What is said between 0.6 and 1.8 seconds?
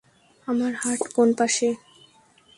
Heart কোন পাশে?